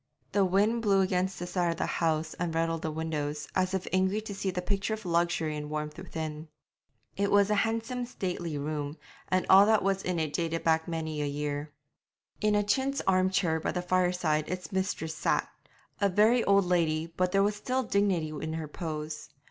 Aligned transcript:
The 0.31 0.43
wind 0.43 0.81
blew 0.81 1.01
against 1.01 1.37
this 1.37 1.51
side 1.51 1.69
of 1.69 1.77
the 1.77 1.85
house 1.85 2.33
and 2.39 2.55
rattled 2.55 2.81
the 2.81 2.89
windows, 2.89 3.47
as 3.53 3.75
if 3.75 3.85
angry 3.93 4.19
to 4.21 4.33
see 4.33 4.49
the 4.49 4.59
picture 4.59 4.95
of 4.95 5.05
luxury 5.05 5.55
and 5.55 5.69
warmth 5.69 5.95
within. 5.99 6.47
It 7.15 7.29
was 7.29 7.51
a 7.51 7.61
handsome 7.61 8.07
stately 8.07 8.57
room, 8.57 8.97
and 9.29 9.45
all 9.47 9.67
that 9.67 9.83
was 9.83 10.01
in 10.01 10.17
it 10.17 10.33
dated 10.33 10.63
back 10.63 10.87
many 10.87 11.21
a 11.21 11.27
year. 11.27 11.71
In 12.41 12.55
a 12.55 12.63
chintz 12.63 13.01
arm 13.05 13.29
chair 13.29 13.59
by 13.59 13.73
the 13.73 13.83
fireside 13.83 14.49
its 14.49 14.71
mistress 14.71 15.13
sat 15.13 15.47
a 15.99 16.09
very 16.09 16.43
old 16.45 16.65
lady, 16.65 17.13
but 17.15 17.31
there 17.31 17.43
was 17.43 17.55
still 17.55 17.83
dignity 17.83 18.29
in 18.29 18.53
her 18.53 18.67
pose. 18.67 19.29